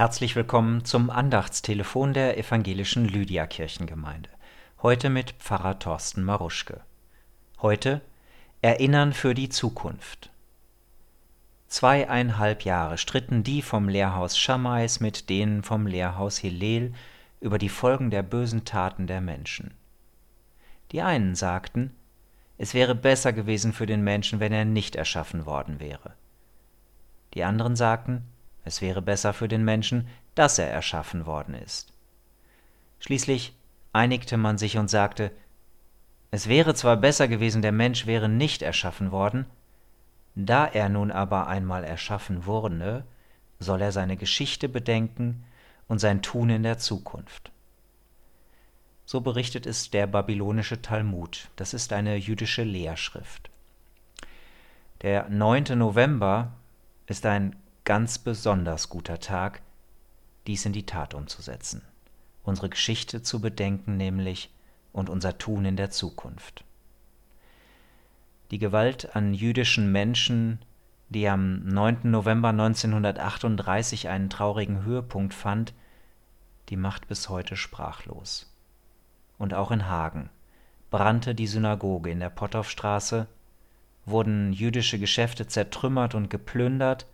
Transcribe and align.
Herzlich 0.00 0.34
willkommen 0.34 0.86
zum 0.86 1.10
Andachtstelefon 1.10 2.14
der 2.14 2.38
evangelischen 2.38 3.04
Lydia 3.04 3.46
Kirchengemeinde. 3.46 4.30
Heute 4.80 5.10
mit 5.10 5.32
Pfarrer 5.32 5.78
Thorsten 5.78 6.24
Maruschke. 6.24 6.80
Heute 7.60 8.00
Erinnern 8.62 9.12
für 9.12 9.34
die 9.34 9.50
Zukunft. 9.50 10.30
Zweieinhalb 11.68 12.64
Jahre 12.64 12.96
stritten 12.96 13.42
die 13.42 13.60
vom 13.60 13.90
Lehrhaus 13.90 14.38
Schamais 14.38 15.00
mit 15.00 15.28
denen 15.28 15.62
vom 15.62 15.86
Lehrhaus 15.86 16.38
Hillel 16.38 16.94
über 17.42 17.58
die 17.58 17.68
Folgen 17.68 18.10
der 18.10 18.22
bösen 18.22 18.64
Taten 18.64 19.06
der 19.06 19.20
Menschen. 19.20 19.74
Die 20.92 21.02
einen 21.02 21.34
sagten, 21.34 21.94
es 22.56 22.72
wäre 22.72 22.94
besser 22.94 23.34
gewesen 23.34 23.74
für 23.74 23.84
den 23.84 24.02
Menschen, 24.02 24.40
wenn 24.40 24.54
er 24.54 24.64
nicht 24.64 24.96
erschaffen 24.96 25.44
worden 25.44 25.78
wäre. 25.78 26.14
Die 27.34 27.44
anderen 27.44 27.76
sagten, 27.76 28.24
es 28.64 28.80
wäre 28.80 29.02
besser 29.02 29.32
für 29.32 29.48
den 29.48 29.64
Menschen, 29.64 30.08
dass 30.34 30.58
er 30.58 30.68
erschaffen 30.70 31.26
worden 31.26 31.54
ist. 31.54 31.92
Schließlich 33.00 33.54
einigte 33.92 34.36
man 34.36 34.58
sich 34.58 34.78
und 34.78 34.88
sagte, 34.88 35.32
es 36.30 36.48
wäre 36.48 36.74
zwar 36.74 36.96
besser 36.96 37.26
gewesen, 37.26 37.62
der 37.62 37.72
Mensch 37.72 38.06
wäre 38.06 38.28
nicht 38.28 38.62
erschaffen 38.62 39.10
worden, 39.10 39.46
da 40.34 40.66
er 40.66 40.88
nun 40.88 41.10
aber 41.10 41.48
einmal 41.48 41.84
erschaffen 41.84 42.46
wurde, 42.46 43.04
soll 43.58 43.82
er 43.82 43.92
seine 43.92 44.16
Geschichte 44.16 44.68
bedenken 44.68 45.44
und 45.88 45.98
sein 45.98 46.22
Tun 46.22 46.50
in 46.50 46.62
der 46.62 46.78
Zukunft. 46.78 47.50
So 49.04 49.20
berichtet 49.20 49.66
es 49.66 49.90
der 49.90 50.06
babylonische 50.06 50.80
Talmud, 50.80 51.48
das 51.56 51.74
ist 51.74 51.92
eine 51.92 52.14
jüdische 52.16 52.62
Lehrschrift. 52.62 53.50
Der 55.02 55.28
9. 55.28 55.76
November 55.76 56.52
ist 57.06 57.26
ein 57.26 57.56
ganz 57.90 58.18
besonders 58.18 58.88
guter 58.88 59.18
Tag, 59.18 59.62
dies 60.46 60.64
in 60.64 60.72
die 60.72 60.86
Tat 60.86 61.12
umzusetzen, 61.12 61.82
unsere 62.44 62.68
Geschichte 62.68 63.20
zu 63.20 63.40
bedenken 63.40 63.96
nämlich 63.96 64.54
und 64.92 65.10
unser 65.10 65.38
Tun 65.38 65.64
in 65.64 65.74
der 65.74 65.90
Zukunft. 65.90 66.62
Die 68.52 68.60
Gewalt 68.60 69.16
an 69.16 69.34
jüdischen 69.34 69.90
Menschen, 69.90 70.60
die 71.08 71.28
am 71.28 71.64
9. 71.64 72.02
November 72.04 72.50
1938 72.50 74.08
einen 74.08 74.30
traurigen 74.30 74.84
Höhepunkt 74.84 75.34
fand, 75.34 75.74
die 76.68 76.76
macht 76.76 77.08
bis 77.08 77.28
heute 77.28 77.56
sprachlos. 77.56 78.56
Und 79.36 79.52
auch 79.52 79.72
in 79.72 79.88
Hagen 79.88 80.30
brannte 80.90 81.34
die 81.34 81.48
Synagoge 81.48 82.12
in 82.12 82.20
der 82.20 82.30
Potthoffstraße, 82.30 83.26
wurden 84.06 84.52
jüdische 84.52 85.00
Geschäfte 85.00 85.48
zertrümmert 85.48 86.14
und 86.14 86.30
geplündert, 86.30 87.06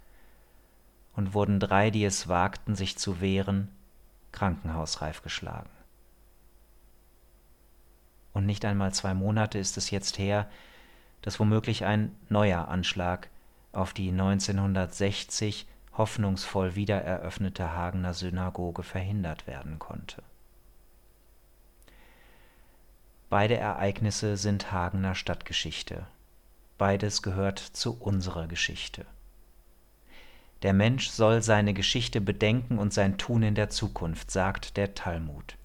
und 1.16 1.34
wurden 1.34 1.58
drei, 1.58 1.90
die 1.90 2.04
es 2.04 2.28
wagten, 2.28 2.76
sich 2.76 2.98
zu 2.98 3.20
wehren, 3.20 3.68
krankenhausreif 4.32 5.22
geschlagen. 5.22 5.70
Und 8.32 8.44
nicht 8.44 8.66
einmal 8.66 8.92
zwei 8.92 9.14
Monate 9.14 9.58
ist 9.58 9.78
es 9.78 9.90
jetzt 9.90 10.18
her, 10.18 10.48
dass 11.22 11.40
womöglich 11.40 11.86
ein 11.86 12.14
neuer 12.28 12.68
Anschlag 12.68 13.30
auf 13.72 13.94
die 13.94 14.10
1960 14.10 15.66
hoffnungsvoll 15.96 16.74
wiedereröffnete 16.76 17.72
Hagener 17.72 18.12
Synagoge 18.12 18.82
verhindert 18.82 19.46
werden 19.46 19.78
konnte. 19.78 20.22
Beide 23.30 23.56
Ereignisse 23.56 24.36
sind 24.36 24.70
Hagener 24.70 25.14
Stadtgeschichte. 25.14 26.06
Beides 26.78 27.22
gehört 27.22 27.58
zu 27.58 27.98
unserer 27.98 28.46
Geschichte. 28.46 29.06
Der 30.66 30.72
Mensch 30.72 31.10
soll 31.10 31.44
seine 31.44 31.74
Geschichte 31.74 32.20
bedenken 32.20 32.78
und 32.78 32.92
sein 32.92 33.18
Tun 33.18 33.44
in 33.44 33.54
der 33.54 33.70
Zukunft, 33.70 34.32
sagt 34.32 34.76
der 34.76 34.96
Talmud. 34.96 35.56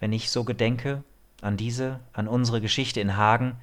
Wenn 0.00 0.12
ich 0.12 0.32
so 0.32 0.42
gedenke 0.42 1.04
an 1.42 1.56
diese, 1.56 2.00
an 2.12 2.26
unsere 2.26 2.60
Geschichte 2.60 2.98
in 2.98 3.16
Hagen, 3.16 3.54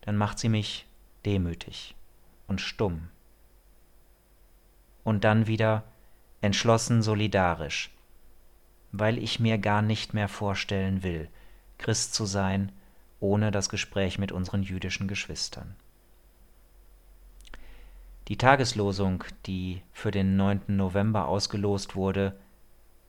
dann 0.00 0.16
macht 0.16 0.38
sie 0.38 0.48
mich 0.48 0.86
demütig 1.26 1.94
und 2.48 2.62
stumm. 2.62 3.08
Und 5.04 5.24
dann 5.24 5.46
wieder 5.46 5.84
entschlossen 6.40 7.02
solidarisch, 7.02 7.90
weil 8.90 9.18
ich 9.18 9.38
mir 9.38 9.58
gar 9.58 9.82
nicht 9.82 10.14
mehr 10.14 10.28
vorstellen 10.28 11.02
will, 11.02 11.28
Christ 11.76 12.14
zu 12.14 12.24
sein, 12.24 12.72
ohne 13.20 13.50
das 13.50 13.68
Gespräch 13.68 14.18
mit 14.18 14.32
unseren 14.32 14.62
jüdischen 14.62 15.08
Geschwistern. 15.08 15.76
Die 18.30 18.38
Tageslosung, 18.38 19.24
die 19.46 19.82
für 19.90 20.12
den 20.12 20.36
9. 20.36 20.62
November 20.68 21.26
ausgelost 21.26 21.96
wurde, 21.96 22.38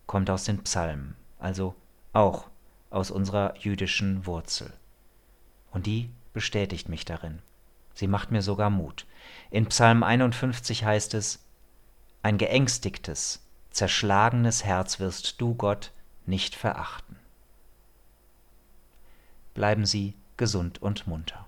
kommt 0.07 0.31
aus 0.31 0.45
den 0.45 0.63
Psalmen, 0.63 1.15
also 1.37 1.75
auch 2.11 2.49
aus 2.89 3.11
unserer 3.11 3.53
jüdischen 3.59 4.25
Wurzel. 4.25 4.73
Und 5.69 5.85
die 5.85 6.09
bestätigt 6.33 6.89
mich 6.89 7.05
darin. 7.05 7.37
Sie 7.93 8.07
macht 8.07 8.31
mir 8.31 8.41
sogar 8.41 8.71
Mut. 8.71 9.05
In 9.51 9.67
Psalm 9.67 10.01
51 10.01 10.85
heißt 10.85 11.13
es, 11.13 11.45
ein 12.23 12.39
geängstigtes, 12.39 13.47
zerschlagenes 13.69 14.65
Herz 14.65 14.99
wirst 14.99 15.39
du, 15.39 15.53
Gott, 15.53 15.91
nicht 16.25 16.55
verachten. 16.55 17.15
Bleiben 19.53 19.85
Sie 19.85 20.15
gesund 20.35 20.81
und 20.81 21.05
munter. 21.05 21.45